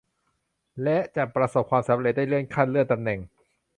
[0.83, 3.19] และจะประสบความสำเร็จได้เลื่อนขั้นเลื่อนตำแหน่ง